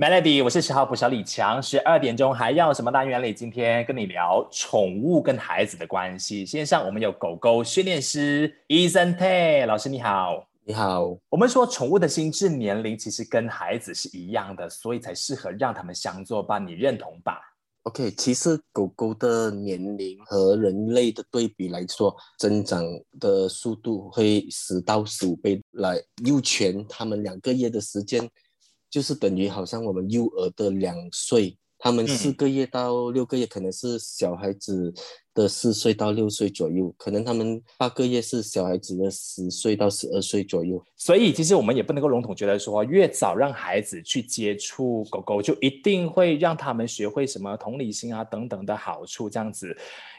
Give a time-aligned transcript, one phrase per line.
[0.00, 1.60] Melody，我是十号补小李强。
[1.60, 3.34] 十二点钟还要什么单元里？
[3.34, 6.46] 今天跟你聊宠物跟孩子的关系。
[6.46, 10.46] 线上我们有狗狗训练师 Ethan Tay 老师，你好。
[10.62, 11.18] 你好。
[11.28, 16.64] 我们说宠物的心智年龄其实跟孩子是一样的，所以才适合让他们相作伴。
[16.64, 17.40] 你认同吧
[17.82, 22.84] ？OK，其实狗狗的年龄和人类的对比来说，增长
[23.18, 25.60] 的速度会十到十五倍。
[25.72, 28.30] 来幼犬，它们两个月的时间，
[28.90, 31.56] 就是等于好像我们幼儿的两岁。
[31.80, 34.92] 他们四个月到六个月可能是小孩子
[35.32, 40.84] 的四岁到六岁左右，可能他们八个月是小孩子的十岁到十二岁左右。
[40.96, 49.30] 所以其实我们也不能够笼统觉得说，越早让孩子去接触狗狗，就一定会让他们学会什么同理心啊等等的好处。
[49.30, 49.68] 这样子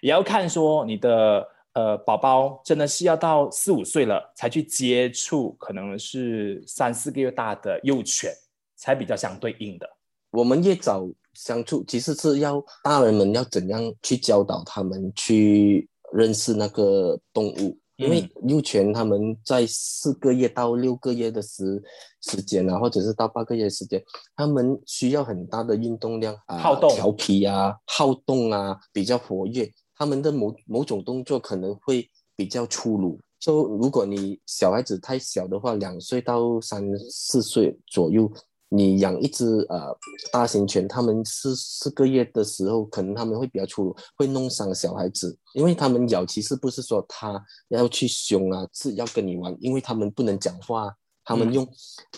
[0.01, 8.31] 也要看说你的呃宝宝真的是要到四五岁了才去接触，可能是三四个月大的幼犬
[8.79, 9.87] 才比较相对应的。
[10.31, 11.07] 我们越早。
[11.35, 21.81] 相处其实是要大人们要怎样去教导他们去认识那个动物，因为幼犬他们在四个月到六个月的时
[22.21, 24.03] 时间啊，或者是到八个月时间，
[24.35, 33.17] 他们需要很大的运动量啊，好动、调皮啊、好动啊，比较活跃，他们的某某种动作可能会比较粗鲁。
[33.39, 38.29] 就如果你小孩子太小的话，两岁到三四岁左右。
[38.69, 39.97] 你养一只呃
[40.31, 50.95] 大型犬，它们四四个月的时候，可能他们会比较粗鲁，会弄伤小孩子，因为他们咬其实不是说它要去凶啊，是要跟你玩，因为他们不能讲话。
[51.29, 51.67] 他们用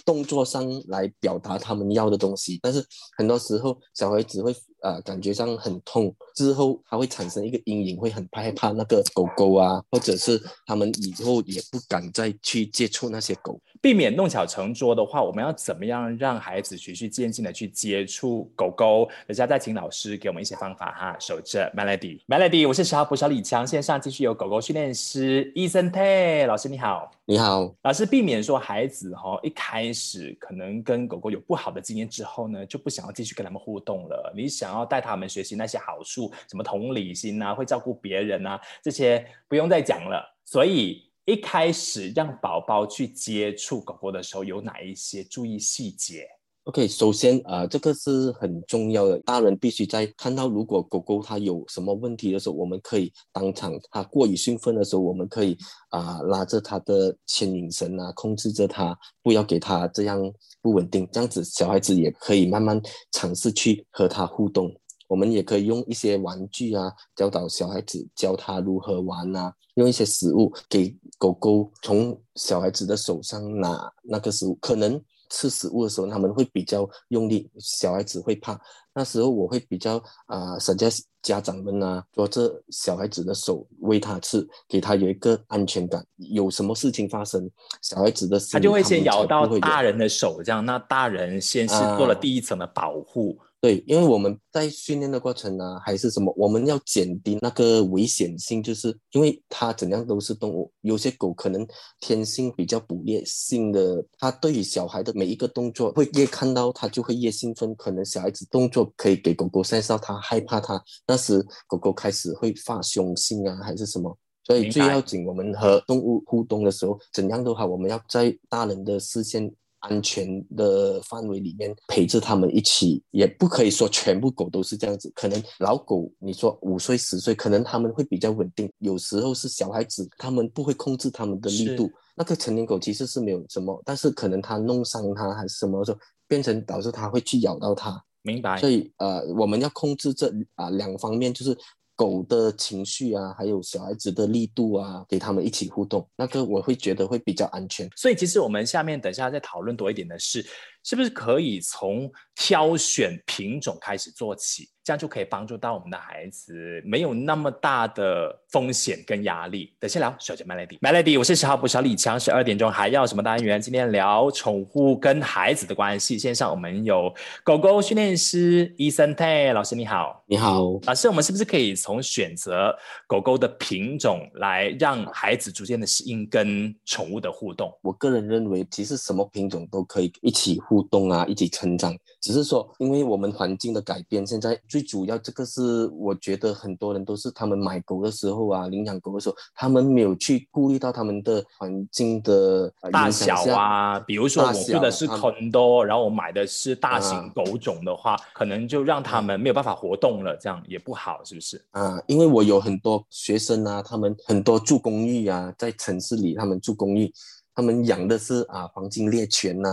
[0.05, 2.81] 动作上来表达他们要的东西，但是
[3.17, 13.59] 很多时候小孩子会呃感觉上很痛，之后他会产生一个阴影，会很害怕那个狗狗啊，或者是他们以后也不敢再去接触那些狗。
[13.81, 19.09] 避免弄巧成拙的话，我们要怎么样让孩子循序渐进的去接触狗狗？
[19.27, 21.17] 等下再请老师给我们一些方法哈。
[21.19, 27.11] 守着 Melody，Melody，我是十号捕小李强，线上继续有狗狗训练师 Ethan Tay 老师，你好。
[27.31, 34.33] 你好，老师，避免说孩子哈一开始可能跟狗狗有不好的经验之后呢，就不想要继续跟他们互动了。
[34.35, 40.21] 你想要带他们学习那些好处，什么同理心啊，会照顾别人啊，这些不用再讲了。
[40.43, 46.27] 所以一开始让宝宝去接触狗狗的时候，有哪一些注意细节
[46.71, 49.19] ？OK，首先啊，这个是很重要的。
[49.25, 55.57] 大人必须在看到如果狗狗它有什么问题的时候，我们可以当场它过于兴奋的时候，我们可以
[55.89, 60.17] 啊拉着它的牵引绳啊，控制着它，不要给它这样
[60.61, 61.05] 不稳定。
[61.11, 64.73] 这样子小孩子也可以慢慢尝试去和它互动。
[65.09, 75.03] 我们也可以用一些玩具啊，教导小孩子教他如何玩啊，用一些食物给狗狗从小孩子的手上拿那个食物，可能。
[75.31, 78.59] 吃食物的时候，他们会比较用力，小孩子会怕。
[78.93, 80.89] 那时候我会比较啊，省家
[81.21, 86.05] 家长们啊，抓着小孩子的手喂他吃，给他有一个安全感。
[86.17, 87.49] 有什么事情发生，
[87.81, 93.39] 小孩子的他就会先咬到大人的手，这样，那大人先是做了第一层的保护。
[93.61, 101.63] 对，因为我们在训练的过程呢，还是什么，我们要减低那个危险性，就是因为它怎样都是动物，有些狗可能
[101.99, 119.53] 天性比较捕猎性的，它对于小孩的每一个动作会越看到它就会越兴奋，可能小孩子动作可以给狗狗 sense 到它害怕它，那时狗狗开始会发凶性啊，还是什么，所以最要紧，我们和动物互动的时候，怎样都好，我们要在大人的视线。
[119.81, 125.11] 安全的范围里面陪着他们一起，也不可以说全部狗都是这样子。
[125.13, 128.71] 可能老狗，你说五岁十岁，可能他们会比较稳定。
[128.79, 131.91] 有时候是小孩子，他们不会控制他们的力度。
[132.15, 135.97] 那个成年狗其实是没有什么，但是可能它弄伤它还是什么时候，
[136.27, 138.03] 变成导致它会去咬到它。
[138.23, 138.57] 明白。
[138.57, 141.57] 所以呃，我们要控制这啊两方面，就是。
[141.95, 147.89] 狗的情绪啊，还有小孩子的力度啊，给他们一起互动，那个我会觉得会比较安全。
[147.95, 150.45] 所以其实我们下面等下再讨论多一点的是，
[150.83, 154.69] 是不是可以从挑选品种开始做起？
[154.83, 159.75] 这样就可以帮助到我们的孩子，没有那么大的风险跟压力。
[159.79, 162.19] 等下聊小姐 Melody，Melody，我是十号补小李强。
[162.19, 163.61] 十二点钟还要什么单元？
[163.61, 166.17] 今天聊宠物跟孩子的关系。
[166.17, 167.13] 线上我们有
[167.43, 172.75] 狗狗训练师伊森泰老师，你好，你好，老师，我们是不是可以从选择
[173.05, 177.71] 狗狗的品种来让孩子逐渐的适应跟宠物的互动？
[177.83, 181.93] 我个人认为，其实什么品种都可以一起互动啊，一起成长。
[182.21, 193.99] 只是说，因为我们环境的改变，现在最主要这个是，我觉得很多人都是他们买狗的时候啊，领养狗的时候，他们没有去顾虑到他们的环境的大小啊。
[193.99, 201.61] 比如说我住的是 condo，然后我买的是大型狗种的话，可能就让他们没有办法活动了，这样也不好，是不是？
[201.71, 207.11] 啊，因为我有很多学生啊，他们很多住公寓啊，在城市里他们住公寓。
[207.53, 209.69] 他们养的是啊黄金猎犬呐、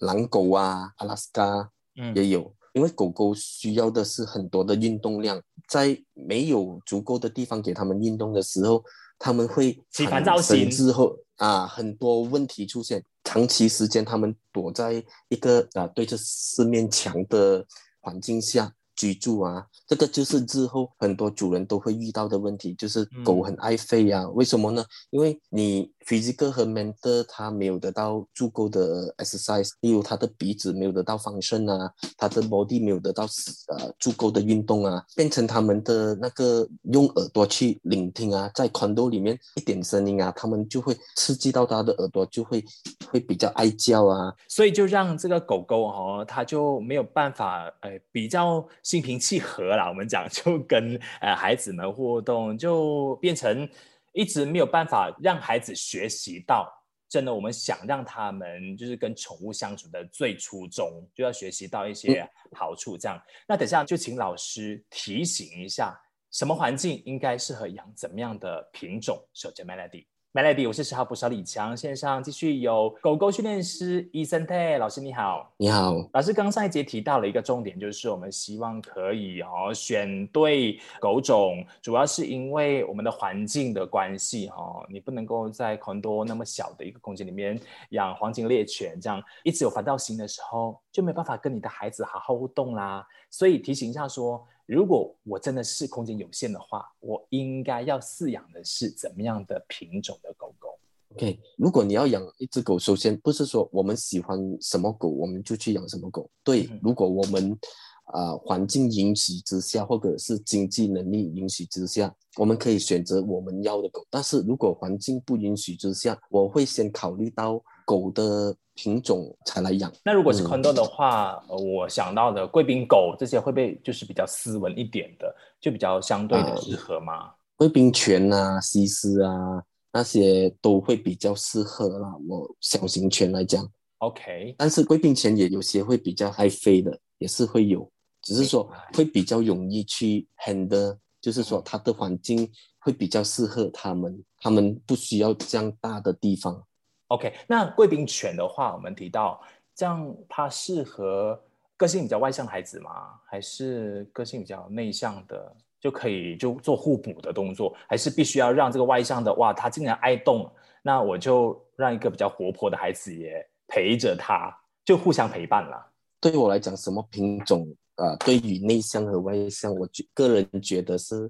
[0.00, 1.70] 狼狗啊、阿拉斯加
[2.14, 8.84] 也有，因为狗狗需要的是很多的运动量，在没有足够的地方给他们运动的时候，
[9.18, 17.64] 他们会产生之后啊很多问题出现，长期时间他们躲在一个啊对着四面墙的
[18.00, 18.74] 环境下。
[18.96, 24.28] 居住啊，这个就是之后很多主人都会遇到的问题，就是狗很爱吠呀。
[24.28, 24.84] 为什么呢？
[25.08, 33.24] 因为你 physical 和 mental 它没有得到足够的 exercise，例如它的鼻子没有得到放顺啊，它的 body 没有得到
[33.68, 42.64] 呃足够的运动啊，变成他们的那个用耳朵去聆听啊，在 condo 里面一点声音啊，他们就会刺激到它的耳朵，就会
[43.10, 44.34] 会比较爱叫啊。
[44.48, 48.66] 所以就让这个狗狗哦，它就没有办法呃比较。
[48.82, 53.68] 心平气和啦，我们讲就跟呃孩子们互动，就变成
[54.12, 56.70] 一直没有办法让孩子学习到
[57.08, 62.96] 真的我们想让他们就是跟宠物相处的最初衷，就要学习到一些好处。
[62.96, 69.20] 这样，那等下就请老师提醒一下，什么环境应该适合养怎么样的品种？
[69.34, 70.06] 首先 Melody。
[70.32, 76.32] Melody，我是十号捕手李强，线上继续有狗狗训练师伊森泰老师，你好，你好，老师。
[76.32, 93.04] 刚上一节提到了一个重点，就是我们希望可以哦选对狗种，主要是因为我们的环境的关系哈，你不能够在很多那么小的一个空间里面养黄金猎犬，这样一直有烦躁心的时候，就没办法跟你的孩子好好互动啦。
[93.30, 94.46] 所以提醒一下说。
[94.74, 100.78] 如果我真的是空间有限的话，我应该要饲养的是怎么样的品种的狗狗
[101.16, 106.30] ？OK，如果你要养一只狗，首先不是说我们喜欢什么狗我们就去养什么狗。
[106.44, 107.58] 对，如果我们
[108.04, 114.06] 啊环境允许之下，或者是经济能力允许之下，我们可以选择我们要的狗。
[114.08, 118.54] 但是如果环境不允许之下，我会先考虑到狗的。
[118.72, 119.92] 品种才来养。
[120.02, 127.30] 那如果是 condo 的话，呃，我想到的贵宾狗这些会不会就是比较斯文一点的，就比较相对的适合吗？
[127.56, 132.14] 贵宾犬啊、西施啊那些都会比较适合啦。
[132.26, 134.54] 我小型犬来讲，OK。
[134.56, 137.86] 但是贵宾犬也有些会比较爱飞的，也是会有，
[138.22, 146.64] 只是说会比较容易去 handle，就是说它的环境会比较适合它们，它们不需要这样大的地方。
[147.10, 149.42] OK，那贵宾犬的话，我们提到
[149.74, 151.40] 这样，它适合
[151.76, 153.18] 个性比较外向的孩子吗？
[153.26, 157.74] 还是个性比较内向的就可以就做互补的动作？
[157.88, 160.48] 还是必须要让这个外向的哇，他竟然爱动，
[160.82, 165.84] 那我就让一个比较活泼的孩子也陪着他，就互相陪伴了。
[166.20, 167.66] 对于我来讲，什么品种
[167.96, 168.14] 啊？
[168.24, 171.28] 对于内向和外向，我觉个人觉得是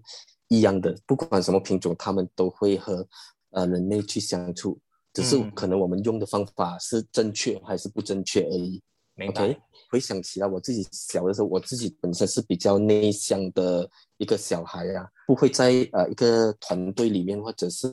[0.49, 3.07] 一样的，不管什么品种，他们都会和
[3.53, 4.79] 呃人类去相处。
[5.13, 8.81] 只是可能我们用的方法是正确还是不正确而已。
[9.29, 9.57] OK，
[9.91, 17.89] 回想起来，我自己小的时候，我自己本身是比较内向的一个小孩啊，不会在呃一个团队里面或者是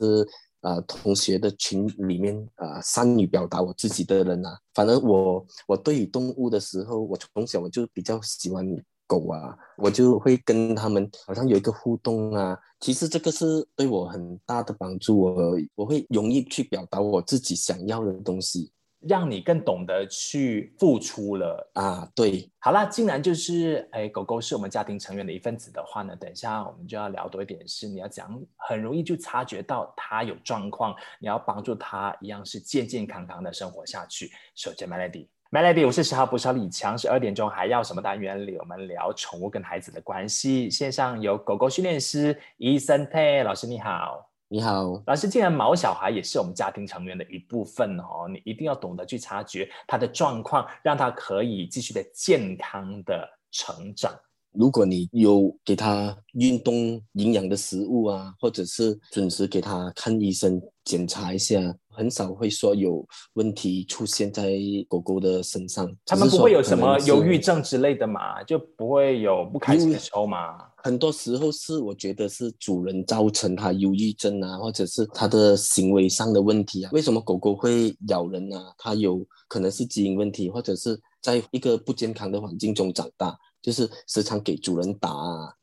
[0.62, 4.58] 呃同学的群里面啊善于表达我自己的人啊。
[4.72, 8.66] 反正我我对于动物的时候，我从小我就比较喜欢。
[9.08, 12.56] 狗啊，我就会跟他们好像有一个互动啊。
[12.78, 22.08] 其实这个是对我很大的帮助，我我会容易去表达我自己想要的东西，让你更懂得去付出了啊。
[22.14, 34.30] 对，好啦，既然就是哎，狗狗是我们家庭成员的一份子的话呢，等一下我们就要聊多一点，是你要讲很容易就察觉到它有状况，你要帮助它一样是健健康康的生活下去。
[34.54, 35.26] 首先，Melody。
[35.50, 38.58] Melody，我是十号捕手李强，十二点钟还要什么单元里？
[38.58, 40.68] 我们聊宠物跟孩子的关系。
[40.68, 45.26] 线上有狗狗训练师伊森泰老师，你好，你好，老师。
[45.26, 54.12] 既然毛小孩也是我们家庭成员的一部分哦，你一定要懂得去察觉他的状况，让他可以继续的健康的成长。
[54.52, 64.56] 如果你有给它运动营养的食物啊，或者是准时给它看医生检查一下，很少会说有问题出现在
[64.88, 65.90] 狗狗的身上。
[66.06, 67.56] 他们不会有什么忧郁症。
[67.56, 68.42] 症之类的嘛？
[68.44, 70.58] 就不会有不开心的时候嘛？
[70.76, 76.90] 很多时候是我觉得是主人造成它忧郁症啊，或者是它的行为上的问题啊。
[76.92, 78.74] 为什么狗狗会咬人啊？
[78.76, 85.10] 它有可能是基因问题，或者是在一个不健康的环境中长大，就是时常给主人打，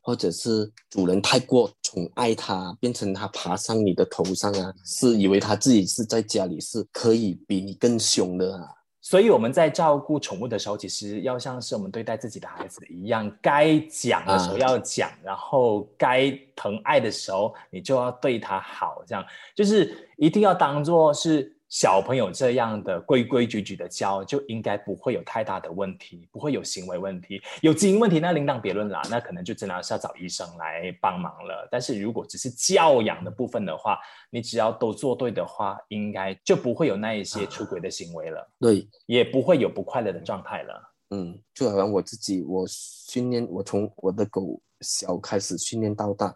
[0.00, 8.68] 或者是主人太过宠爱它，变成它爬上你的头上啊，是以为它自己是在家里是可以比你更凶的啊。
[9.00, 19.24] 所以我们在照顾宠物的时候，其实要像是我们对待自己的孩子一样，该讲的时候要讲，然后该疼爱的时候，你就要对它好，这样
[19.54, 21.55] 就是一定要当做是。
[21.68, 27.42] 小朋友这样的规规矩矩的教，就应该不会有太大的问题，不会有行为问题。
[27.60, 31.68] 有基因问题那另当别论啦，那可能就真的是要找医生来帮忙了。
[31.70, 33.98] 但是如果只是教养的部分的话，
[34.30, 40.94] 你只要都做对的话，应该就不会有那一些出轨的行为了，对，也不会有不快乐的状态了。
[41.10, 46.32] 嗯，就好像我自己，我训练我从我的狗小开始训练到大，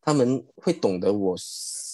[0.00, 1.36] 他们会懂得我。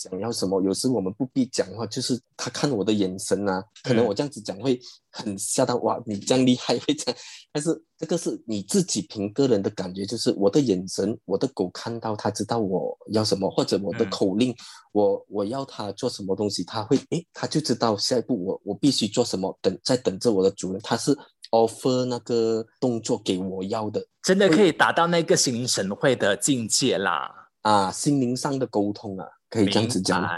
[0.04, 0.61] 想要什么？
[0.62, 4.78] 有时我们不必讲话，就是他看我的眼神啊，可能我这样子讲会
[5.11, 7.18] 很吓到哇，你这样厉害会这样，
[7.52, 14.54] 但是这个是你自己凭个人的感觉，就是我的眼神，我的狗看到它知道我要什么，或者我的口令，
[14.92, 21.16] 我我要它做什么东西，它会诶，它就知道下一步我我必须做什么，等在等着我的主人，它是
[21.50, 29.26] offer 那个动作给我要的，真的可以达到那个心领神会的境界啦，啊，心灵上的沟通啊。
[29.50, 30.28] 可以这样子讲。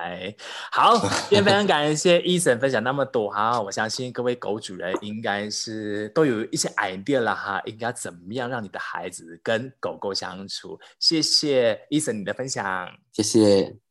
[0.70, 10.78] 好，今天非常 感谢医生分享那么多哈，我相信各位狗主人应该是都有一些 idea 了哈，应该怎么样让你的孩子跟狗狗相处？
[10.98, 13.85] 谢谢医生你的分享，谢谢。